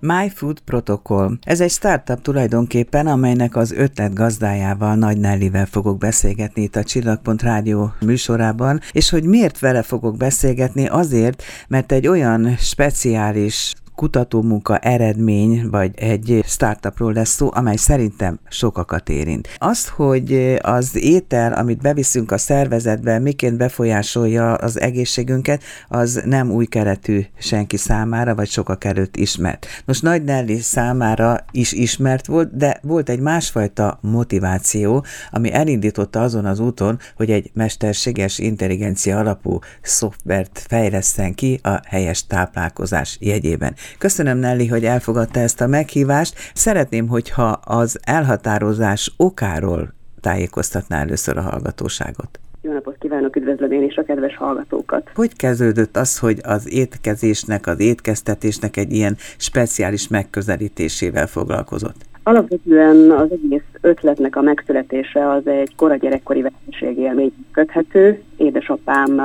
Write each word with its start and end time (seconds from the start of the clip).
My 0.00 0.28
Food 0.34 0.60
Protocol. 0.60 1.38
Ez 1.42 1.60
egy 1.60 1.70
startup 1.70 2.22
tulajdonképpen, 2.22 3.06
amelynek 3.06 3.56
az 3.56 3.72
ötlet 3.72 4.14
gazdájával, 4.14 4.94
Nagy 4.94 5.18
Nellivel 5.18 5.66
fogok 5.66 5.98
beszélgetni 5.98 6.62
itt 6.62 6.76
a 6.76 6.84
Csillagpont 6.84 7.42
Rádió 7.42 7.92
műsorában, 8.00 8.80
és 8.92 9.10
hogy 9.10 9.24
miért 9.24 9.58
vele 9.58 9.82
fogok 9.82 10.16
beszélgetni, 10.16 10.86
azért, 10.86 11.42
mert 11.68 11.92
egy 11.92 12.06
olyan 12.06 12.56
speciális 12.56 13.74
kutatómunka 13.98 14.76
eredmény, 14.76 15.68
vagy 15.70 15.90
egy 15.96 16.44
startupról 16.46 17.12
lesz 17.12 17.34
szó, 17.34 17.48
amely 17.52 17.76
szerintem 17.76 18.38
sokakat 18.48 19.08
érint. 19.08 19.48
Azt, 19.56 19.88
hogy 19.88 20.56
az 20.60 20.96
étel, 20.96 21.52
amit 21.52 21.80
beviszünk 21.80 22.30
a 22.30 22.38
szervezetbe, 22.38 23.18
miként 23.18 23.56
befolyásolja 23.56 24.54
az 24.54 24.80
egészségünket, 24.80 25.62
az 25.88 26.22
nem 26.24 26.50
új 26.50 26.66
keretű 26.66 27.24
senki 27.38 27.76
számára, 27.76 28.34
vagy 28.34 28.48
sokak 28.48 28.84
előtt 28.84 29.16
ismert. 29.16 29.66
Most 29.84 30.02
Nagy 30.02 30.24
Nelly 30.24 30.58
számára 30.58 31.44
is 31.50 31.72
ismert 31.72 32.26
volt, 32.26 32.56
de 32.56 32.78
volt 32.82 33.08
egy 33.08 33.20
másfajta 33.20 33.98
motiváció, 34.02 35.04
ami 35.30 35.52
elindította 35.52 36.22
azon 36.22 36.44
az 36.44 36.58
úton, 36.58 36.98
hogy 37.16 37.30
egy 37.30 37.50
mesterséges 37.54 38.38
intelligencia 38.38 39.18
alapú 39.18 39.58
szoftvert 39.82 40.64
fejleszten 40.68 41.34
ki 41.34 41.60
a 41.62 41.80
helyes 41.86 42.26
táplálkozás 42.26 43.16
jegyében. 43.20 43.74
Köszönöm 43.98 44.38
Nelly, 44.38 44.66
hogy 44.66 44.84
elfogadta 44.84 45.40
ezt 45.40 45.60
a 45.60 45.66
meghívást. 45.66 46.34
Szeretném, 46.54 47.08
hogyha 47.08 47.60
az 47.64 47.98
elhatározás 48.02 49.12
okáról 49.16 49.94
tájékoztatná 50.20 51.00
először 51.00 51.36
a 51.36 51.40
hallgatóságot. 51.40 52.38
Jó 52.62 52.72
napot 52.72 52.96
kívánok, 52.98 53.36
üdvözlöm 53.36 53.72
én 53.72 53.82
is 53.82 53.96
a 53.96 54.02
kedves 54.02 54.36
hallgatókat. 54.36 55.10
Hogy 55.14 55.36
kezdődött 55.36 55.96
az, 55.96 56.18
hogy 56.18 56.38
az 56.42 56.72
étkezésnek, 56.72 57.66
az 57.66 57.80
étkeztetésnek 57.80 58.76
egy 58.76 58.92
ilyen 58.92 59.16
speciális 59.36 60.08
megközelítésével 60.08 61.26
foglalkozott? 61.26 61.96
Alapvetően 62.22 63.10
az 63.10 63.28
egész 63.30 63.62
ötletnek 63.80 64.36
a 64.36 64.40
megszületése 64.40 65.30
az 65.30 65.46
egy 65.46 65.74
kora 65.76 65.96
gyerekkori 65.96 66.44
élmény 66.80 67.32
köthető. 67.52 68.22
Édesapám 68.36 69.20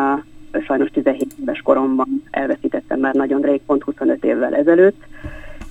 sajnos 0.61 0.89
17 0.89 1.35
éves 1.41 1.61
koromban 1.61 2.23
elveszítettem 2.31 2.99
már 2.99 3.13
nagyon 3.13 3.41
rég, 3.41 3.61
pont 3.65 3.83
25 3.83 4.25
évvel 4.25 4.55
ezelőtt, 4.55 5.01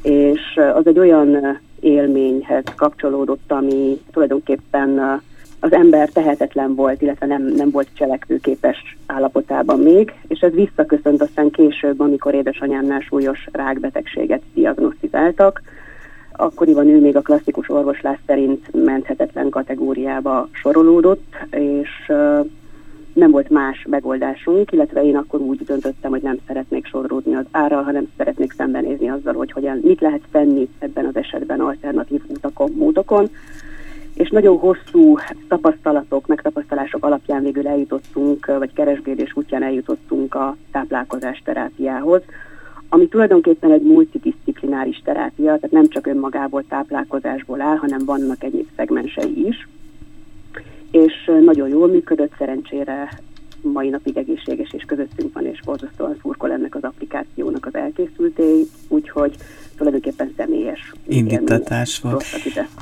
és 0.02 0.40
az 0.74 0.86
egy 0.86 0.98
olyan 0.98 1.58
élményhez 1.80 2.64
kapcsolódott, 2.76 3.52
ami 3.52 4.00
tulajdonképpen 4.12 5.20
az 5.60 5.72
ember 5.72 6.08
tehetetlen 6.08 6.74
volt, 6.74 7.02
illetve 7.02 7.26
nem, 7.26 7.42
nem 7.42 7.70
volt 7.70 7.88
cselekvőképes 7.94 8.96
állapotában 9.06 9.80
még, 9.80 10.12
és 10.28 10.40
ez 10.40 10.52
visszaköszönt 10.52 11.22
aztán 11.22 11.50
később, 11.50 12.00
amikor 12.00 12.34
édesanyámnál 12.34 13.00
súlyos 13.00 13.48
rákbetegséget 13.52 14.42
diagnosztizáltak. 14.54 15.62
Akkoriban 16.32 16.88
ő 16.88 17.00
még 17.00 17.16
a 17.16 17.20
klasszikus 17.20 17.70
orvoslás 17.70 18.18
szerint 18.26 18.84
menthetetlen 18.84 19.48
kategóriába 19.48 20.48
sorolódott, 20.52 21.34
és 21.50 22.12
nem 23.12 23.30
volt 23.30 23.50
más 23.50 23.86
megoldásunk, 23.88 24.72
illetve 24.72 25.04
én 25.04 25.16
akkor 25.16 25.40
úgy 25.40 25.64
döntöttem, 25.64 26.10
hogy 26.10 26.22
nem 26.22 26.38
szeretnék 26.46 26.86
sorolódni 26.86 27.34
az 27.34 27.44
árral, 27.50 27.82
hanem 27.82 28.08
szeretnék 28.16 28.52
szembenézni 28.52 29.08
azzal, 29.08 29.34
hogy 29.34 29.52
hogyan, 29.52 29.80
mit 29.82 30.00
lehet 30.00 30.22
tenni 30.30 30.68
ebben 30.78 31.06
az 31.06 31.16
esetben 31.16 31.60
alternatív 31.60 32.22
utakon, 32.28 32.70
módokon. 32.76 33.28
És 34.14 34.30
nagyon 34.30 34.58
hosszú 34.58 35.16
tapasztalatok, 35.48 36.26
megtapasztalások 36.26 37.04
alapján 37.04 37.42
végül 37.42 37.68
eljutottunk, 37.68 38.46
vagy 38.46 38.72
keresgélés 38.72 39.32
útján 39.34 39.62
eljutottunk 39.62 40.34
a 40.34 40.56
táplálkozás 40.72 41.42
terápiához, 41.44 42.22
ami 42.88 43.08
tulajdonképpen 43.08 43.70
egy 43.72 43.82
multidisziplináris 43.82 45.00
terápia, 45.04 45.44
tehát 45.44 45.70
nem 45.70 45.88
csak 45.88 46.06
önmagából 46.06 46.64
táplálkozásból 46.68 47.60
áll, 47.60 47.76
hanem 47.76 48.04
vannak 48.04 48.44
egyéb 48.44 48.68
szegmensei 48.76 49.46
is 49.46 49.68
és 50.92 51.30
nagyon 51.40 51.68
jól 51.68 51.88
működött, 51.88 52.32
szerencsére 52.38 53.08
mai 53.62 53.88
napig 53.88 54.16
egészséges 54.16 54.72
és 54.72 54.84
közöttünk 54.86 55.34
van, 55.34 55.46
és 55.46 55.60
borzasztóan 55.64 56.16
szurkol 56.20 56.52
ennek 56.52 56.74
az 56.74 56.82
applikációnak 56.82 57.66
az 57.66 57.74
elkészülté, 57.74 58.66
úgyhogy 58.88 59.36
tulajdonképpen 59.76 60.32
személyes 60.36 60.92
indítatás 61.08 62.00
volt. 62.00 62.24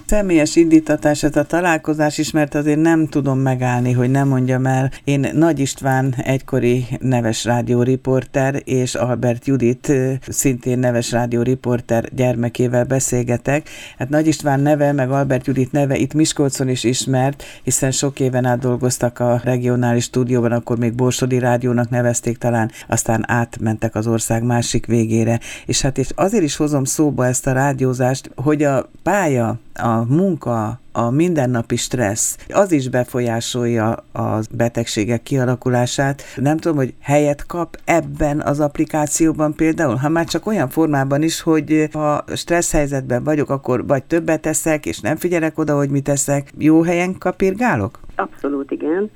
Személyes 0.06 0.56
indítatás, 0.56 1.22
ez 1.22 1.36
a 1.36 1.44
találkozás 1.44 2.18
is, 2.18 2.30
mert 2.30 2.54
azért 2.54 2.80
nem 2.80 3.06
tudom 3.06 3.38
megállni, 3.38 3.92
hogy 3.92 4.10
nem 4.10 4.28
mondjam 4.28 4.66
el. 4.66 4.90
Én 5.04 5.26
Nagy 5.32 5.58
István 5.58 6.14
egykori 6.16 6.84
neves 7.00 7.44
rádióriporter 7.44 8.62
és 8.64 8.94
Albert 8.94 9.46
Judit 9.46 9.92
szintén 10.28 10.78
neves 10.78 11.12
rádióriporter 11.12 12.08
gyermekével 12.14 12.84
beszélgetek. 12.84 13.68
Hát 13.98 14.08
Nagy 14.08 14.26
István 14.26 14.60
neve, 14.60 14.92
meg 14.92 15.10
Albert 15.10 15.46
Judit 15.46 15.72
neve 15.72 15.96
itt 15.96 16.14
Miskolcon 16.14 16.68
is 16.68 16.84
ismert, 16.84 17.42
hiszen 17.62 17.90
sok 17.90 18.20
éven 18.20 18.44
át 18.44 18.58
dolgoztak 18.58 19.18
a 19.18 19.40
regionális 19.44 20.04
stúdióban, 20.04 20.52
akkor 20.70 20.82
még 20.82 20.94
Borsodi 20.94 21.38
Rádiónak 21.38 21.90
nevezték 21.90 22.38
talán, 22.38 22.70
aztán 22.88 23.24
átmentek 23.26 23.94
az 23.94 24.06
ország 24.06 24.42
másik 24.42 24.86
végére. 24.86 25.40
És 25.66 25.80
hát 25.80 25.98
és 25.98 26.10
azért 26.14 26.42
is 26.42 26.56
hozom 26.56 26.84
szóba 26.84 27.26
ezt 27.26 27.46
a 27.46 27.52
rádiózást, 27.52 28.30
hogy 28.36 28.62
a 28.62 28.88
pálya, 29.02 29.58
a 29.74 30.04
munka, 30.04 30.80
a 30.92 31.10
mindennapi 31.10 31.76
stressz, 31.76 32.36
az 32.48 32.72
is 32.72 32.88
befolyásolja 32.88 33.92
a 34.12 34.40
betegségek 34.50 35.22
kialakulását. 35.22 36.22
Nem 36.36 36.56
tudom, 36.56 36.76
hogy 36.76 36.94
helyet 37.00 37.46
kap 37.46 37.78
ebben 37.84 38.40
az 38.40 38.60
applikációban 38.60 39.54
például, 39.54 39.94
ha 39.94 40.08
már 40.08 40.24
csak 40.24 40.46
olyan 40.46 40.68
formában 40.68 41.22
is, 41.22 41.40
hogy 41.40 41.88
ha 41.92 42.24
stressz 42.34 42.72
helyzetben 42.72 43.24
vagyok, 43.24 43.50
akkor 43.50 43.86
vagy 43.86 44.04
többet 44.04 44.40
teszek, 44.40 44.86
és 44.86 45.00
nem 45.00 45.16
figyelek 45.16 45.58
oda, 45.58 45.76
hogy 45.76 45.90
mit 45.90 46.04
teszek, 46.04 46.52
jó 46.58 46.82
helyen 46.82 47.18
kapirgálok? 47.18 47.98
Abszolút 48.16 48.70
igen. 48.70 49.10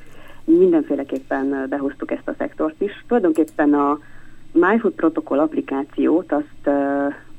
Mindenféleképpen 0.45 1.67
behoztuk 1.69 2.11
ezt 2.11 2.29
a 2.29 2.35
szektort 2.39 2.81
is. 2.81 3.05
Tulajdonképpen 3.07 3.75
a 3.75 3.99
MyFood 4.53 4.93
protokoll 4.93 5.39
applikációt 5.39 6.33
azt 6.33 6.77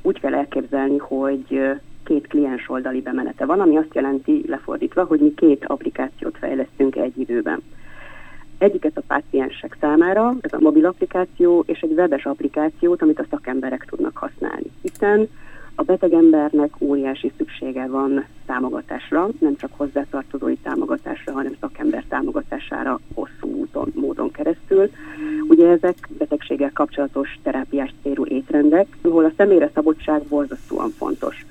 úgy 0.01 0.19
kell 0.19 0.33
elképzelni, 0.33 0.97
hogy 0.97 1.61
két 2.03 2.27
kliens 2.27 2.69
oldali 2.69 3.01
bemenete 3.01 3.45
van, 3.45 3.59
ami 3.59 3.77
azt 3.77 3.93
jelenti 3.93 4.43
lefordítva, 4.47 5.03
hogy 5.03 5.19
mi 5.19 5.33
két 5.33 5.65
applikációt 5.65 6.37
fejlesztünk 6.37 6.95
egy 6.95 7.19
időben. 7.19 7.61
Egyiket 8.57 8.97
a 8.97 9.03
páciensek 9.07 9.77
számára, 9.79 10.35
ez 10.41 10.53
a 10.53 10.59
mobil 10.59 10.85
applikáció, 10.85 11.63
és 11.67 11.79
egy 11.79 11.91
webes 11.91 12.25
applikációt, 12.25 13.01
amit 13.01 13.19
a 13.19 13.25
szakemberek 13.29 13.85
tudnak 13.89 14.17
használni. 14.17 14.71
Hiszen 14.81 15.29
a 15.75 15.83
betegembernek 15.83 16.73
óriási 16.79 17.31
szüksége 17.37 17.87
van 17.87 18.25
támogatásra, 18.45 19.29
nem 19.39 19.55
csak 19.55 19.71
hozzátartozói 19.77 20.55
támogatásra, 20.55 21.33
hanem 21.33 21.55
szakember 21.59 22.03
támogatására 22.09 22.99
hosszú 23.13 23.55
úton, 23.55 23.91
módon 23.95 24.31
keresztül. 24.31 24.89
Ugye 25.47 25.67
ezek 25.67 26.09
betegséggel 26.17 26.71
kapcsolatos 26.73 27.39
terápiás 27.43 27.93
célú 28.03 28.25
étrendek, 28.25 28.87
ahol 29.01 29.25
a 29.25 29.31
személyre 29.37 29.69
szabottság 29.73 30.21
borzasztóan 30.21 30.89
fontos. 30.89 31.45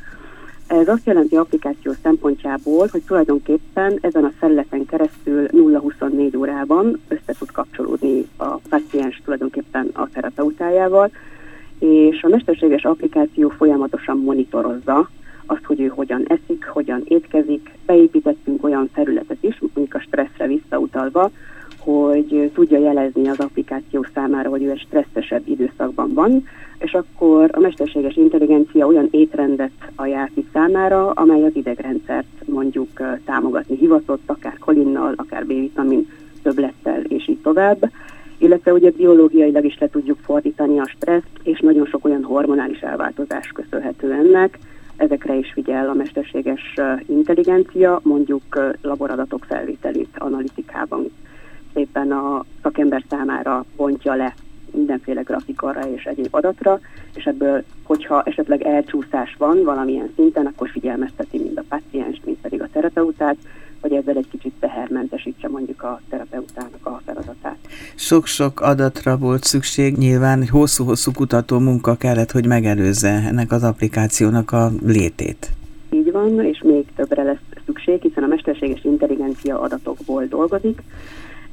Ez 0.67 0.89
azt 0.89 1.07
jelenti 1.07 1.37
applikáció 1.37 1.93
szempontjából, 2.03 2.89
hogy 2.91 3.03
tulajdonképpen 3.03 3.99
ezen 4.01 4.25
a 4.25 4.33
felületen 4.39 4.87
keresztül 4.87 5.49
0-24 5.51 6.39
órában 6.39 7.01
össze 7.09 7.33
tud 7.39 7.51
kapcsolódni 7.51 8.29
a 8.37 8.55
paciens 8.69 9.21
tulajdonképpen 9.25 9.91
a 9.93 10.09
terapeutájával, 10.13 11.11
és 11.85 12.23
a 12.23 12.29
mesterséges 12.29 12.85
applikáció 12.85 13.49
folyamatosan 13.49 14.19
monitorozza 14.19 15.09
azt, 15.47 15.65
hogy 15.65 15.81
ő 15.81 15.87
hogyan 15.87 16.25
eszik, 16.27 16.67
hogyan 16.67 17.03
étkezik. 17.09 17.71
Beépítettünk 17.87 18.65
olyan 18.65 18.91
felületet 18.93 19.37
is, 19.41 19.59
mondjuk 19.61 19.95
a 19.95 20.01
stresszre 20.01 20.47
visszautalva, 20.47 21.31
hogy 21.79 22.51
tudja 22.55 22.79
jelezni 22.79 23.29
az 23.29 23.41
applikáció 23.41 24.07
számára, 24.15 24.49
hogy 24.49 24.63
ő 24.63 24.71
egy 24.71 24.85
stresszesebb 24.87 25.43
időszakban 25.49 26.15
van, 26.15 26.47
és 26.79 26.93
akkor 26.93 27.51
a 27.53 27.61
mesterséges 27.61 28.17
intelligencia 28.17 28.87
olyan 28.87 29.09
étrendet 29.11 29.91
ajánl 29.95 30.31
számára, 30.53 31.11
amely 31.11 31.45
az 31.45 31.57
idegrendszert 31.57 32.27
mondjuk 32.45 33.01
támogatni 33.25 33.77
hivatott, 33.77 34.23
akár 34.27 34.59
kolinnal, 34.59 35.13
akár 35.17 35.45
B-vitamin 35.47 36.09
többlettel, 36.43 37.01
és 37.01 37.29
így 37.29 37.41
tovább 37.43 37.91
illetve 38.45 38.73
ugye 38.73 38.91
biológiailag 38.91 39.65
is 39.65 39.79
le 39.79 39.89
tudjuk 39.89 40.19
fordítani 40.23 40.79
a 40.79 40.89
stresszt, 40.89 41.39
és 41.43 41.61
nagyon 41.61 41.87
sok 41.87 42.05
olyan 42.05 42.23
hormonális 42.23 42.81
elváltozás 42.81 43.49
köszönhető 43.49 44.13
ennek. 44.13 44.59
Ezekre 44.97 45.35
is 45.35 45.53
figyel 45.53 45.89
a 45.89 45.95
mesterséges 45.95 46.75
intelligencia, 47.07 48.01
mondjuk 48.03 48.75
laboradatok 48.83 49.45
felvételét 49.45 50.09
analitikában 50.19 51.11
szépen 51.75 52.13
a 52.13 52.45
szakember 52.63 53.05
számára 53.09 53.65
bontja 53.77 54.15
le 54.15 54.35
mindenféle 54.71 55.23
grafikonra 55.23 55.81
és 55.95 56.05
egyéb 56.05 56.35
adatra, 56.35 56.81
és 57.15 57.25
ebből, 57.25 57.65
hogyha 57.83 58.23
esetleg 58.23 58.63
elcsúszás 58.63 59.35
van 59.39 59.63
valamilyen 59.63 60.13
szinten, 60.17 60.47
akkor 60.47 60.69
figyelmezteti 60.69 61.39
mind 61.39 61.59
a 61.59 61.65
paciens, 61.69 62.21
mind 62.25 62.37
pedig 62.41 62.63
a 62.63 62.69
terapeutát, 62.73 63.37
hogy 63.81 63.93
ezzel 63.93 64.17
egy 64.17 64.29
kicsit 64.45 64.61
tehermentesítse 64.61 65.49
mondjuk 65.49 65.83
a 65.83 66.01
terapeutának 66.09 66.87
a 66.87 67.01
feladatát. 67.05 67.57
Sok-sok 67.95 68.61
adatra 68.61 69.17
volt 69.17 69.43
szükség, 69.43 69.97
nyilván 69.97 70.49
hosszú-hosszú 70.49 71.13
kutató 71.13 71.59
munka 71.59 71.95
kellett, 71.97 72.31
hogy 72.31 72.47
megelőzze 72.47 73.09
ennek 73.09 73.53
az 73.53 73.63
applikációnak 73.63 74.53
a 74.53 74.71
létét. 74.87 75.51
Így 75.91 76.13
van, 76.13 76.45
és 76.45 76.63
még 76.65 76.85
többre 76.97 77.23
lesz 77.23 77.39
szükség, 77.67 78.01
hiszen 78.03 78.23
a 78.23 78.27
mesterséges 78.27 78.85
intelligencia 78.85 79.61
adatokból 79.61 80.25
dolgozik, 80.25 80.83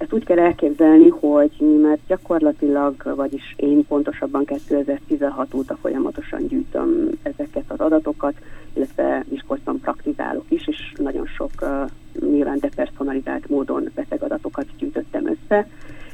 ezt 0.01 0.13
úgy 0.13 0.25
kell 0.25 0.39
elképzelni, 0.39 1.07
hogy 1.07 1.51
mi 1.59 1.75
már 1.75 1.98
gyakorlatilag, 2.07 3.15
vagyis 3.15 3.53
én 3.56 3.86
pontosabban 3.88 4.45
2016 4.45 5.53
óta 5.53 5.77
folyamatosan 5.81 6.48
gyűjtöm 6.48 7.09
ezeket 7.24 7.63
az 7.68 7.80
adatokat, 7.80 8.33
illetve 8.74 9.24
Miskolcon 9.30 9.80
praktizálok 9.80 10.45
is, 10.48 10.68
és 10.68 10.94
nagyon 10.98 11.25
sok 11.25 11.51
uh, 11.62 11.89
nyilván 12.31 12.59
depersonalizált 12.59 13.50
módon 13.50 13.92
betegadatokat 13.95 14.65
gyűjtöttem 14.77 15.27
össze, 15.27 15.68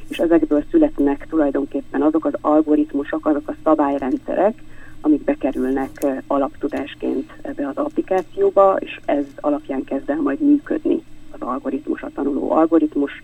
és 0.08 0.18
ezekből 0.18 0.64
születnek 0.70 1.26
tulajdonképpen 1.28 2.02
azok 2.02 2.24
az 2.24 2.34
algoritmusok, 2.40 3.26
azok 3.26 3.48
a 3.48 3.54
szabályrendszerek, 3.64 4.62
amik 5.00 5.24
bekerülnek 5.24 6.06
alaptudásként 6.26 7.32
ebbe 7.42 7.68
az 7.68 7.76
applikációba, 7.76 8.76
és 8.80 9.00
ez 9.04 9.24
alapján 9.36 9.84
kezd 9.84 10.10
el 10.10 10.20
majd 10.20 10.40
működni 10.40 11.02
az 11.30 11.40
algoritmus, 11.40 12.02
a 12.02 12.10
tanuló 12.14 12.50
algoritmus, 12.50 13.22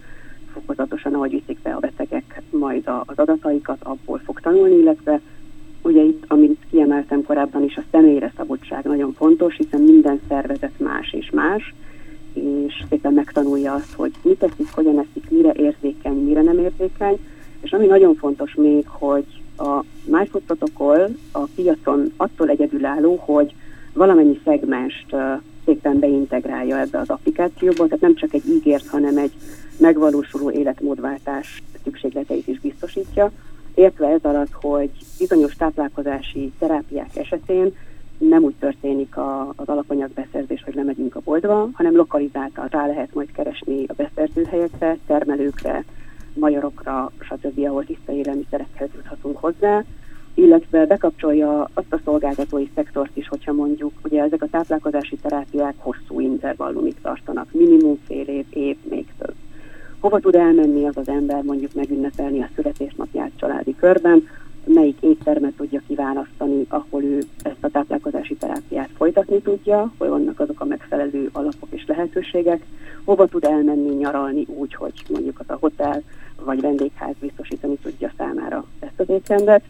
fokozatosan, 0.55 1.15
ahogy 1.15 1.31
viszik 1.31 1.59
be 1.63 1.71
a 1.71 1.79
betegek 1.79 2.43
majd 2.51 2.89
az 3.07 3.19
adataikat, 3.19 3.79
abból 3.83 4.19
fog 4.25 4.41
tanulni, 4.41 4.75
illetve 4.75 5.21
ugye 5.83 6.03
itt, 6.03 6.25
amit 6.29 6.61
kiemeltem 6.71 7.25
korábban 7.25 7.63
is, 7.63 7.77
a 7.77 7.83
személyre 7.91 8.33
szabadság 8.37 8.85
nagyon 8.85 9.13
fontos, 9.13 9.57
hiszen 9.57 9.81
minden 9.81 10.21
szervezet 10.29 10.79
más 10.79 11.13
és 11.13 11.31
más, 11.31 11.75
és 12.33 12.85
szépen 12.89 13.13
megtanulja 13.13 13.73
azt, 13.73 13.93
hogy 13.93 14.13
mit 14.23 14.39
teszik, 14.39 14.71
hogyan 14.75 14.99
eszik, 14.99 15.31
mire 15.31 15.53
érzékeny, 15.53 16.25
mire 16.25 16.43
nem 16.43 16.59
érzékeny, 16.59 17.19
és 17.61 17.73
ami 17.73 17.87
nagyon 17.87 18.15
fontos 18.15 18.55
még, 18.55 18.87
hogy 18.89 19.25
a 19.57 19.85
MyFood 20.05 20.43
protokoll 20.43 21.09
a 21.33 21.49
piacon 21.55 22.13
attól 22.17 22.49
egyedülálló, 22.49 23.17
hogy 23.17 23.55
valamennyi 23.93 24.41
szegmest 24.45 25.17
szépen 25.65 25.99
beintegrálja 25.99 26.79
ebbe 26.79 26.99
az 26.99 27.11
applikációba, 27.11 27.85
tehát 27.85 28.01
nem 28.01 28.15
csak 28.15 28.35
egy 28.35 28.49
ígért, 28.49 28.89
hanem 28.89 29.17
egy 29.17 29.33
megvalósuló 29.77 30.51
életmódváltás 30.51 31.63
szükségleteit 31.85 32.49
is 32.49 32.61
biztosítja, 32.61 33.31
értve 33.75 34.09
ez 34.09 34.21
alatt, 34.23 34.53
hogy 34.53 34.91
bizonyos 35.19 35.55
táplálkozási 35.55 36.53
terápiák 36.59 37.17
esetén 37.17 37.75
nem 38.19 38.43
úgy 38.43 38.55
történik 38.55 39.17
a, 39.17 39.53
az 39.57 39.69
alapanyagbeszerzés, 39.69 40.63
hogy 40.63 40.75
lemegyünk 40.75 41.17
a 41.17 41.21
boltba, 41.25 41.69
hanem 41.73 41.97
lokalizáltan 41.97 42.67
rá 42.71 42.87
lehet 42.87 43.15
majd 43.15 43.33
keresni 43.33 43.85
a 43.87 43.93
beszerzőhelyekre, 43.93 44.99
termelőkre, 45.07 45.85
magyarokra, 46.35 47.13
stb., 47.21 47.59
ahol 47.59 47.85
tiszta 47.85 48.13
élelmiszerekhez 48.13 48.89
juthatunk 48.95 49.39
hozzá, 49.39 49.85
illetve 50.35 50.87
bekapcsolja 50.87 51.69
azt 51.75 51.93
a 51.93 52.01
szolgáltatói 52.05 52.69
szektort 52.75 53.17
is, 53.17 53.29
hogyha 53.29 53.53
mondjuk, 53.53 53.93
ugye 54.05 54.23
ezek 54.23 54.43
a 54.43 54.49
táplálkozási 54.51 55.17
terápiák 55.17 55.75
hosszú 55.79 56.21
intervallumig 56.21 56.95
tartanak, 57.03 57.53
minimum 57.53 57.99
fél 58.07 58.27
év, 58.27 58.45
év, 58.51 58.77
még 58.91 59.07
több. 59.19 59.35
Hova 60.01 60.21
tud 60.21 60.35
elmenni 60.35 60.87
az 60.87 60.97
az 60.97 61.09
ember 61.09 61.43
mondjuk 61.43 61.75
megünnepelni 61.75 62.43
a 62.43 62.49
születésnapját 62.55 63.31
családi 63.37 63.75
körben, 63.77 64.29
melyik 64.65 64.97
éttermet 65.01 65.53
tudja 65.57 65.81
kiválasztani, 65.87 66.67
ahol 66.69 67.03
ő 67.03 67.23
ezt 67.43 67.65
a 67.65 67.69
táplálkozási 67.69 68.35
terápiát 68.35 68.91
folytatni 68.97 69.41
tudja, 69.41 69.93
hogy 69.99 70.09
vannak 70.09 70.41
azok 70.41 70.61
a 70.61 70.65
megfelelő 70.65 71.31
alapok 71.33 71.69
és 71.71 71.85
lehetőségek, 71.87 72.65
hova 73.05 73.27
tud 73.27 73.45
elmenni 73.45 73.95
nyaralni 73.95 74.47
úgy, 74.49 74.75
hogy 74.75 75.03
mondjuk 75.11 75.41
az 75.41 75.47
a 75.49 75.57
hotel 75.61 76.03
vagy 76.45 76.61
vendégház 76.61 77.15
biztosítani 77.21 77.77
tudja 77.83 78.13
számára 78.17 78.65
ezt 78.81 79.01
az 79.01 79.09
étrendet, 79.09 79.63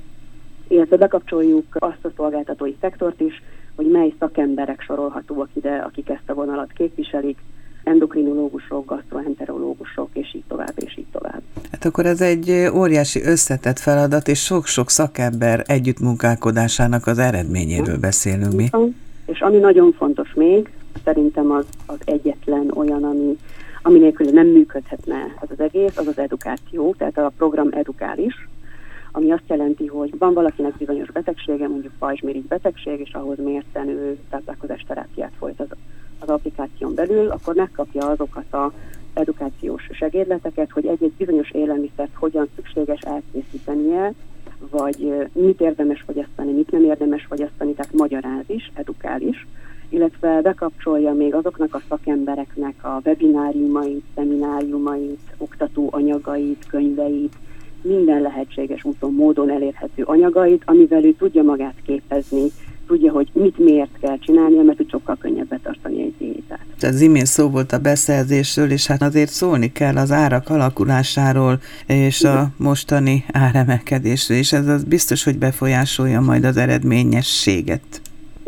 illetve 0.69 0.97
bekapcsoljuk 0.97 1.67
azt 1.71 2.05
a 2.05 2.11
szolgáltatói 2.17 2.75
szektort 2.81 3.21
is, 3.21 3.43
hogy 3.77 3.91
mely 3.91 4.15
szakemberek 4.19 4.81
sorolhatóak 4.81 5.49
ide, 5.53 5.77
akik 5.77 6.09
ezt 6.09 6.31
a 6.31 6.35
vonalat 6.35 6.73
képviselik, 6.73 7.39
endokrinológusok, 7.85 8.87
gastroenterológusok, 8.87 10.09
és 10.13 10.35
így 10.35 10.45
tovább, 10.49 10.73
és 10.75 10.99
így 10.99 11.07
tovább. 11.13 11.43
Hát 11.73 11.85
akkor 11.85 12.07
ez 12.07 12.21
egy 12.21 12.69
óriási 12.75 13.23
összetett 13.23 13.79
feladat, 13.79 14.29
és 14.29 14.45
sok-sok 14.45 14.91
szakember 14.91 15.63
együttmunkálkodásának 15.67 17.07
az 17.07 17.19
eredményéről 17.19 17.99
beszélünk 17.99 18.53
mi. 18.53 18.71
És 19.27 19.41
ami 19.41 19.57
nagyon 19.57 19.93
fontos 19.93 20.35
még, 20.35 20.71
szerintem 21.05 21.51
az, 21.51 21.65
az 21.87 21.99
egyetlen 22.05 22.71
olyan, 22.75 23.05
ami, 23.05 23.39
ami 23.83 23.99
nélkül 23.99 24.31
nem 24.31 24.47
működhetne 24.47 25.17
ez 25.41 25.49
az 25.51 25.61
egész, 25.61 25.97
az 25.97 26.07
az 26.07 26.19
edukáció, 26.19 26.95
tehát 26.99 27.19
a 27.19 27.33
program 27.37 27.69
edukális, 27.71 28.49
ami 29.17 29.31
azt 29.31 29.49
jelenti, 29.49 29.87
hogy 29.87 30.19
van 30.19 30.35
valakinek 30.35 30.77
bizonyos 30.77 31.11
betegsége, 31.11 31.69
mondjuk 31.69 31.93
pajzsmirigy 31.99 32.47
betegség, 32.47 33.01
és 33.01 33.13
ahhoz 33.13 33.39
mérten 33.39 33.89
ő 33.89 34.19
táplálkozás 34.31 34.85
terápiát 34.89 35.33
folytat 35.39 35.77
az 36.19 36.29
applikáción 36.29 36.95
belül, 36.95 37.31
akkor 37.31 37.55
megkapja 37.55 38.07
azokat 38.07 38.53
a 38.53 38.73
edukációs 39.13 39.89
segédleteket, 39.93 40.71
hogy 40.71 40.87
egy-egy 40.87 41.13
bizonyos 41.13 41.51
élelmiszert 41.51 42.15
hogyan 42.15 42.49
szükséges 42.55 43.01
elkészítenie, 43.01 44.13
vagy 44.71 45.29
mit 45.33 45.61
érdemes 45.61 46.03
fogyasztani, 46.07 46.53
mit 46.53 46.71
nem 46.71 46.85
érdemes 46.85 47.25
fogyasztani, 47.25 47.73
tehát 47.73 47.93
magyaráz 47.93 48.45
is, 48.47 48.71
edukál 48.75 49.21
is, 49.21 49.47
illetve 49.89 50.41
bekapcsolja 50.41 51.13
még 51.13 51.35
azoknak 51.35 51.75
a 51.75 51.83
szakembereknek 51.89 52.85
a 52.85 53.01
webináriumait, 53.05 54.05
szemináriumait, 54.15 55.21
oktató 55.37 55.89
anyagait, 55.93 56.67
könyveit, 56.69 57.35
minden 57.85 58.23
lehetséges 58.23 58.85
úton, 58.85 59.13
módon 59.13 59.51
elérhető 59.51 60.03
anyagait, 60.03 60.63
amivel 60.65 61.05
ő 61.05 61.13
tudja 61.13 61.43
magát 61.43 61.75
képezni, 61.87 62.51
tudja, 62.87 63.13
hogy 63.13 63.29
mit 63.33 63.59
miért 63.59 63.99
kell 64.01 64.19
csinálnia, 64.19 64.63
mert 64.63 64.81
úgy 64.81 64.91
sokkal 64.91 65.17
könnyebb 65.21 65.49
betartani 65.49 66.03
egy 66.03 66.15
diétát. 66.19 66.65
Az 66.81 67.01
imént 67.01 67.27
szó 67.27 67.49
volt 67.49 67.73
a 67.73 67.79
beszerzésről, 67.79 68.71
és 68.71 68.87
hát 68.87 69.03
azért 69.03 69.31
szólni 69.31 69.73
kell 69.73 69.97
az 69.97 70.13
árak 70.13 70.49
alakulásáról, 70.49 71.59
és 71.87 72.23
a 72.23 72.47
mostani 72.57 73.25
áremelkedésről, 73.33 74.39
és 74.39 74.53
ez 74.53 74.69
az 74.69 74.85
biztos, 74.85 75.25
hogy 75.25 75.39
befolyásolja 75.39 76.21
majd 76.21 76.45
az 76.45 76.57
eredményességet. 76.57 78.01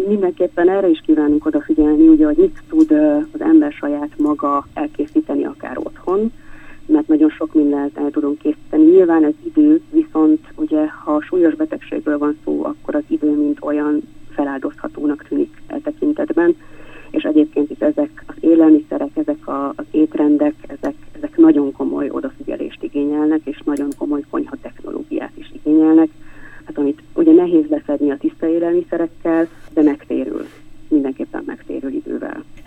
Mindenképpen 0.08 0.70
erre 0.70 0.88
is 0.88 1.02
kívánunk 1.06 1.46
odafigyelni, 1.46 2.08
ugye, 2.08 2.24
hogy 2.24 2.36
mit 2.36 2.62
tud 2.68 2.90
az 3.32 3.40
ember 3.40 3.72
saját 3.72 4.10
maga 4.16 4.66
elkészíteni 4.74 5.44
akár 5.44 5.78
otthon, 5.78 6.32
mert 6.96 7.08
nagyon 7.08 7.30
sok 7.30 7.54
mindent 7.54 7.98
el 7.98 8.10
tudunk 8.10 8.38
készíteni. 8.38 8.84
Nyilván 8.84 9.24
ez 9.24 9.32
idő, 9.44 9.80
viszont 9.90 10.40
ugye 10.54 10.88
ha 10.88 11.22
súlyos 11.22 11.54
betegségről 11.54 12.18
van 12.18 12.38
szó, 12.44 12.64
akkor 12.64 12.94
az 12.94 13.02
idő 13.08 13.30
mint 13.30 13.58
olyan 13.60 14.02
feláldozhatónak 14.30 15.24
tűnik 15.28 15.62
e 15.66 15.78
tekintetben, 15.78 16.56
és 17.10 17.22
egyébként 17.22 17.70
itt 17.70 17.82
ezek 17.82 18.24
az 18.26 18.34
élelmiszerek, 18.40 19.10
ezek 19.14 19.48
a, 19.48 19.68
az 19.68 19.84
étrendek, 19.90 20.54
ezek, 20.66 20.94
ezek 21.16 21.36
nagyon 21.36 21.72
komoly 21.72 22.10
odafigyelést 22.10 22.82
igényelnek, 22.82 23.40
és 23.44 23.60
nagyon 23.64 23.88
komoly 23.98 24.22
konyha 24.30 24.56
technológiát 24.62 25.32
is 25.34 25.52
igényelnek, 25.52 26.08
hát 26.64 26.78
amit 26.78 27.02
ugye 27.14 27.32
nehéz 27.32 27.64
lefedni 27.68 28.10
a 28.10 28.16
tiszta 28.16 28.46
élelmiszerekkel, 28.46 29.48
de 29.74 29.80
idővel. 29.80 30.05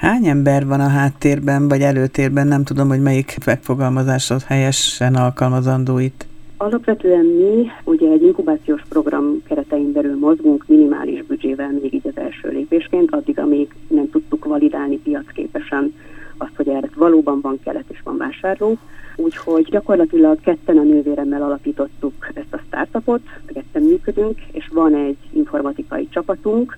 Hány 0.10 0.28
ember 0.28 0.66
van 0.68 0.80
a 0.80 0.88
háttérben, 0.88 1.68
vagy 1.68 1.82
előtérben, 1.82 2.48
nem 2.48 2.64
tudom, 2.64 2.88
hogy 2.88 3.02
melyik 3.02 3.38
megfogalmazásod 3.46 4.42
helyesen 4.42 5.16
alkalmazandó 5.16 6.00
itt? 6.00 6.26
Alapvetően 6.58 7.26
mi 7.26 7.68
ugye 7.84 8.12
egy 8.12 8.22
inkubációs 8.22 8.82
program 8.90 9.42
keretein 9.48 9.92
belül 9.92 10.18
mozgunk 10.18 10.64
minimális 10.68 11.24
büdzsével 11.24 11.72
még 11.82 11.94
így 11.94 12.08
az 12.08 12.18
első 12.18 12.50
lépésként, 12.50 13.12
addig, 13.12 13.40
amíg 13.40 13.74
nem 13.88 14.10
tudtuk 14.10 14.46
validálni 14.46 14.98
piacképesen 14.98 15.94
azt, 16.38 16.56
hogy 16.56 16.68
erre 16.68 16.90
valóban 16.96 17.42
van 17.42 17.60
kelet 17.64 17.86
és 17.88 18.00
van 18.04 18.18
vásárló. 18.18 18.78
Úgyhogy 19.16 19.68
gyakorlatilag 19.70 20.42
ketten 20.42 20.78
a 20.78 20.84
nővéremmel 20.84 21.42
alapítottuk 21.42 22.14
ezt 22.34 22.54
a 22.54 22.62
startupot, 22.68 23.22
ketten 23.46 23.82
működünk, 23.82 24.40
és 24.52 24.68
van 24.74 24.96
egy 24.96 25.18
informatikai 25.34 26.08
csapatunk, 26.10 26.78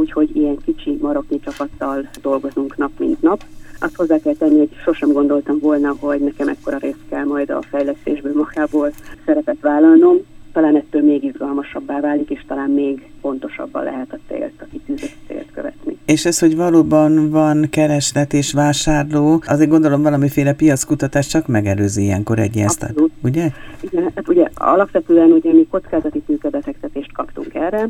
úgyhogy 0.00 0.36
ilyen 0.36 0.56
kicsi 0.64 0.98
maroknyi 1.00 1.40
csapattal 1.40 2.08
dolgozunk 2.22 2.76
nap 2.76 2.90
mint 2.98 3.22
nap. 3.22 3.44
Azt 3.80 3.96
hozzá 3.96 4.18
kell 4.18 4.34
tenni, 4.34 4.58
hogy 4.58 4.70
sosem 4.84 5.12
gondoltam 5.12 5.58
volna, 5.58 5.96
hogy 5.98 6.20
nekem 6.20 6.48
ekkora 6.48 6.76
részt 6.76 7.04
kell 7.10 7.24
majd 7.24 7.50
a 7.50 7.62
fejlesztésből 7.70 8.32
magából 8.34 8.92
szerepet 9.26 9.60
vállalnom. 9.60 10.16
Talán 10.52 10.76
ettől 10.76 11.02
még 11.02 11.24
izgalmasabbá 11.24 12.00
válik, 12.00 12.30
és 12.30 12.44
talán 12.46 12.70
még 12.70 13.10
pontosabban 13.20 13.84
lehet 13.84 14.12
a 14.12 14.18
célt, 14.28 14.52
a 14.60 14.64
kitűzött 14.72 15.14
célt 15.26 15.50
követni. 15.54 15.96
És 16.04 16.24
ez, 16.24 16.38
hogy 16.38 16.56
valóban 16.56 17.30
van 17.30 17.66
kereslet 17.70 18.32
és 18.32 18.52
vásárló, 18.52 19.42
azért 19.46 19.70
gondolom 19.70 20.02
valamiféle 20.02 20.52
piackutatás 20.52 21.26
csak 21.26 21.46
megelőzi 21.46 22.02
ilyenkor 22.02 22.38
egy 22.38 22.56
ilyen 22.56 22.68
Abszolút. 22.68 23.12
ugye? 23.22 23.48
Igen, 23.80 24.12
hát 24.14 24.28
ugye 24.28 24.48
alapvetően 24.54 25.30
ugye 25.30 25.52
mi 25.52 25.66
kockázati 25.70 26.20
tőkebefektetést 26.20 27.12
kaptunk 27.12 27.54
erre, 27.54 27.88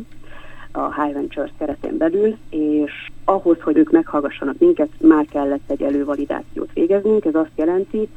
a 0.71 1.01
High 1.01 1.13
Ventures 1.13 1.51
keretén 1.57 1.97
belül, 1.97 2.37
és 2.49 2.91
ahhoz, 3.25 3.61
hogy 3.61 3.77
ők 3.77 3.91
meghallgassanak 3.91 4.59
minket, 4.59 4.89
már 5.01 5.25
kellett 5.25 5.69
egy 5.69 5.81
elővalidációt 5.81 6.73
végeznünk. 6.73 7.25
Ez 7.25 7.35
azt 7.35 7.51
jelenti, 7.55 8.07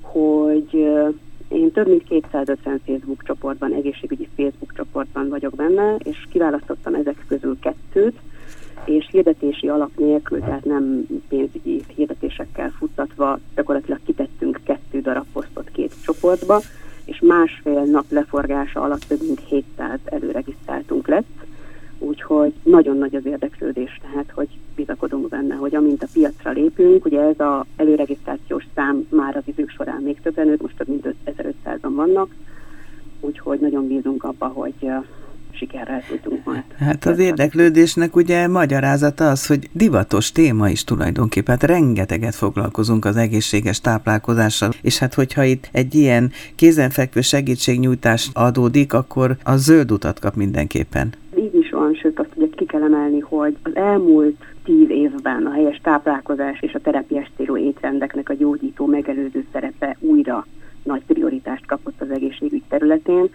hogy 0.00 0.74
én 1.48 1.72
több 1.72 1.88
mint 1.88 2.04
250 2.04 2.80
Facebook 2.86 3.22
csoportban, 3.22 3.72
egészségügyi 3.72 4.28
Facebook 4.36 4.72
csoportban 4.74 5.28
vagyok 5.28 5.54
benne, 5.54 5.94
és 5.94 6.26
kiválasztottam 6.30 6.94
ezek 6.94 7.24
közül 7.28 7.58
kettőt, 7.58 8.18
és 8.84 9.08
hirdetési 9.10 9.68
alap 9.68 9.90
nélkül, 9.96 10.40
tehát 10.40 10.64
nem 10.64 11.06
pénzügyi 11.28 11.82
hirdetésekkel 11.94 12.70
futtatva, 12.78 13.38
gyakorlatilag 13.54 14.00
kitettünk 14.04 14.60
kettő 14.64 15.00
darab 15.00 15.26
posztot 15.32 15.70
két 15.72 15.92
csoportba, 16.04 16.60
és 17.04 17.20
másfél 17.20 17.82
nap 17.82 18.04
leforgása 18.08 18.80
alatt 18.80 19.04
több 19.08 19.20
mint 19.22 19.40
700 19.48 19.98
előregisztráltunk 20.04 21.08
lett, 21.08 21.43
úgyhogy 22.04 22.52
nagyon 22.62 22.98
nagy 22.98 23.14
az 23.14 23.26
érdeklődés, 23.26 24.00
tehát 24.02 24.30
hogy 24.34 24.48
bizakodunk 24.76 25.28
benne, 25.28 25.54
hogy 25.54 25.74
amint 25.74 26.02
a 26.02 26.08
piacra 26.12 26.50
lépünk, 26.50 27.04
ugye 27.04 27.20
ez 27.20 27.38
az 27.38 27.66
előregisztrációs 27.76 28.66
szám 28.74 29.06
már 29.08 29.36
az 29.36 29.42
idők 29.44 29.70
során 29.70 30.02
még 30.02 30.20
többen 30.20 30.46
nőtt, 30.46 30.62
most 30.62 30.76
több 30.76 30.88
mint 30.88 31.14
5500-an 31.26 31.92
vannak, 31.94 32.34
úgyhogy 33.20 33.60
nagyon 33.60 33.86
bízunk 33.86 34.24
abba, 34.24 34.46
hogy 34.46 34.90
sikerrel 35.56 36.02
tudunk 36.22 36.44
majd. 36.44 36.62
Hát 36.78 37.04
az 37.04 37.18
érdeklődésnek 37.18 38.16
ugye 38.16 38.48
magyarázata 38.48 39.30
az, 39.30 39.46
hogy 39.46 39.68
divatos 39.72 40.32
téma 40.32 40.68
is 40.68 40.84
tulajdonképpen. 40.84 41.58
Hát 41.60 41.70
rengeteget 41.70 42.34
foglalkozunk 42.34 43.04
az 43.04 43.16
egészséges 43.16 43.80
táplálkozással, 43.80 44.72
és 44.82 44.98
hát 44.98 45.14
hogyha 45.14 45.42
itt 45.44 45.68
egy 45.72 45.94
ilyen 45.94 46.30
kézenfekvő 46.54 47.20
segítségnyújtás 47.20 48.30
adódik, 48.32 48.92
akkor 48.92 49.36
a 49.42 49.56
zöld 49.56 49.92
utat 49.92 50.18
kap 50.18 50.34
mindenképpen. 50.34 51.12
Így 51.38 51.54
is 51.54 51.70
van, 51.70 51.94
sőt 51.94 52.18
azt 52.18 52.30
ugye 52.34 52.46
ki 52.56 52.63
kell 52.74 52.82
emelni, 52.82 53.20
hogy 53.20 53.56
az 53.62 53.76
elmúlt 53.76 54.44
tíz 54.64 54.90
évben 54.90 55.46
a 55.46 55.50
helyes 55.50 55.80
táplálkozás 55.82 56.60
és 56.60 56.74
a 56.74 56.80
terepiás 56.80 57.30
célú 57.36 57.56
étrendeknek 57.56 58.28
a 58.28 58.34
gyógyító 58.34 58.86
megelőző 58.86 59.44
szerepe 59.52 59.96
újra 60.00 60.46
nagy 60.82 61.04
prioritást 61.06 61.66
kapott 61.66 62.00
az 62.00 62.10
egészségügy 62.10 62.62
területén. 62.68 63.28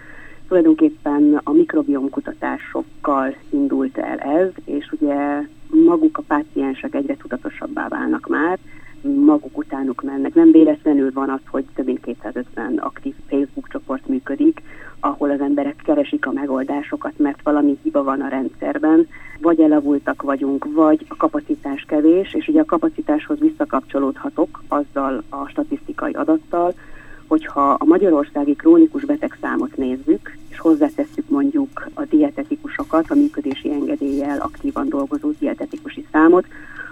Tulajdonképpen 0.48 1.42
a 1.44 1.52
mikrobiom 1.52 2.10
kutatásokkal 2.10 3.36
indult 3.50 3.98
el 3.98 4.18
ez, 4.18 4.50
és 4.66 4.92
ugye 5.00 5.42
maguk 5.86 6.18
a 6.18 6.24
páciensek 6.28 6.96
egyre 6.96 7.16
tudatosabbá 7.16 7.88
válnak 7.88 8.28
már, 8.28 8.60
maguk 9.02 9.58
utánuk 9.58 10.02
mennek. 10.02 10.34
Nem 10.34 10.52
véletlenül 10.52 11.12
van 11.14 11.30
az, 11.30 11.40
hogy 11.50 11.66
több 11.76 11.86
mint 11.86 12.02
250 12.02 12.78
aktív 12.78 13.14
Facebook 13.28 13.68
csoport 13.70 14.08
működik, 14.08 14.62
ahol 15.00 15.30
az 15.30 15.42
emberek 15.42 15.76
keresik 15.86 16.26
a 16.26 16.32
megoldásokat, 16.32 17.14
mert 17.18 17.42
valami 17.44 17.78
hiba 17.84 18.04
van 18.04 18.22
a 18.22 18.28
rendszerben, 18.28 19.08
vagy 19.42 19.60
elavultak 19.60 20.22
vagyunk, 20.22 20.66
vagy 20.74 21.06
a 21.08 21.16
kapacitás 21.16 21.86
kevés, 21.88 22.34
és 22.34 22.48
ugye 22.48 22.62
a 22.62 22.66
kapacitáshoz 22.66 23.40
visszakapcsolódhatok 23.40 24.64
azzal 24.68 25.24
a 25.30 25.48
statisztikai 25.48 26.12
adattal, 26.12 26.74
hogyha 27.28 27.70
a 27.70 27.86
magyarországi 27.86 28.56
krónikus 28.56 29.06
betegszámot 29.06 29.78
nézzük, 29.78 30.38
és 30.50 30.60
hozzátesszük 30.60 31.30
mondjuk 31.30 31.90
a 31.94 32.04
dietetikusokat, 32.06 33.06
a 33.12 33.16
működési 33.16 33.72
engedéllyel 33.72 34.40
aktívan 34.40 34.90
dolgozó 34.90 35.32
dietetikusi 35.40 36.06
számot, 36.12 36.46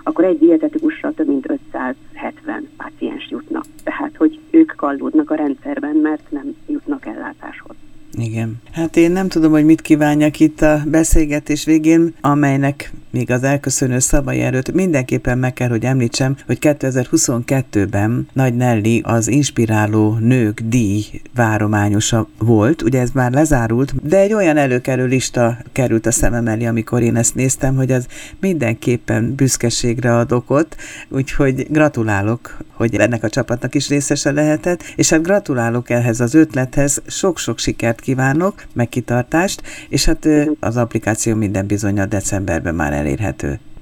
akkor 0.04 0.24
egy 0.24 0.38
dietetikusra 0.38 1.12
több 1.12 1.28
mint 1.28 1.46
570 1.78 2.70
páciens 2.78 3.28
jutna. 3.30 3.62
Tehát, 3.84 4.16
hogy 4.18 4.40
ők 4.50 4.74
kallódnak 4.76 5.32
a 5.32 5.36
rendszerben, 5.36 5.96
mert 5.96 6.32
nem 6.32 6.56
jutnak 6.68 7.06
ellátáshoz. 7.06 7.76
Igen. 8.12 8.56
Hát 8.72 8.96
én 8.96 9.12
nem 9.12 9.28
tudom, 9.28 9.52
hogy 9.52 9.66
mit 9.66 9.82
kívánjak 9.82 10.40
itt 10.40 10.62
a 10.62 10.82
beszélgetés 10.86 11.66
végén, 11.66 12.14
amelynek 12.22 12.92
még 13.18 13.32
az 13.32 13.44
elköszönő 13.44 14.00
szavai 14.00 14.42
előtt 14.42 14.72
mindenképpen 14.72 15.38
meg 15.38 15.54
kell, 15.54 15.70
hogy 15.70 15.84
említsem, 15.84 16.36
hogy 16.46 16.58
2022-ben 16.62 18.28
Nagy 18.34 18.56
Nelly 18.56 19.02
az 19.04 19.28
Inspiráló 19.28 20.18
Nők 20.20 20.62
díj 20.62 21.04
várományosa 21.36 22.28
volt, 22.38 22.82
ugye 22.82 23.00
ez 23.00 23.10
már 23.14 23.32
lezárult, 23.32 24.08
de 24.08 24.20
egy 24.20 24.34
olyan 24.34 24.58
előkerül 24.58 25.08
lista 25.08 25.58
került 25.72 26.06
a 26.06 26.12
szemem 26.12 26.48
elé, 26.48 26.66
amikor 26.66 27.02
én 27.02 27.16
ezt 27.16 27.36
néztem, 27.36 27.76
hogy 27.76 27.92
az 27.92 28.08
mindenképpen 28.40 29.36
büszkeségre 29.36 30.16
ad 30.16 30.32
okot, 30.32 30.76
úgyhogy 31.10 31.68
gratulálok, 31.70 32.58
hogy 32.74 32.96
ennek 32.96 33.24
a 33.24 33.30
csapatnak 33.30 33.76
is 33.76 33.90
részese 33.90 34.32
lehetett, 34.32 34.84
és 34.96 35.10
hát 35.10 35.24
gratulálok 35.24 35.90
ehhez 35.90 36.20
az 36.20 36.34
ötlethez, 36.34 37.02
sok-sok 37.08 37.60
sikert 37.60 38.00
kívánok, 38.00 38.64
meg 38.74 38.90
kitartást, 38.90 39.62
és 39.90 40.06
hát 40.06 40.28
az 40.60 40.78
applikáció 40.78 41.36
minden 41.36 41.68
bizony 41.68 42.00
a 42.00 42.06
decemberben 42.06 42.76
már 42.76 42.94
elérhető. 42.94 43.07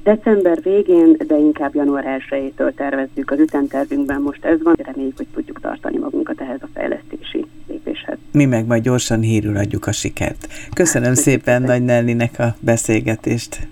December 0.03 0.59
végén, 0.63 1.15
de 1.27 1.37
inkább 1.37 1.75
január 1.75 2.21
1-től 2.29 2.73
tervezzük 2.73 3.31
az 3.31 3.39
ütemtervünkben. 3.39 4.21
Most 4.21 4.45
ez 4.45 4.63
van, 4.63 4.75
reméljük, 4.77 5.17
hogy 5.17 5.27
tudjuk 5.33 5.61
tartani 5.61 5.97
magunkat 5.97 6.41
ehhez 6.41 6.61
a 6.61 6.67
fejlesztési 6.73 7.45
lépéshez. 7.67 8.17
Mi 8.31 8.45
meg 8.45 8.65
majd 8.65 8.83
gyorsan 8.83 9.19
hírül 9.19 9.57
adjuk 9.57 9.87
a 9.87 9.91
sikert. 9.91 10.47
Köszönöm 10.73 11.13
szépen 11.13 11.61
Nagy 11.61 11.83
Nellinek 11.83 12.39
a 12.39 12.55
beszélgetést. 12.59 13.67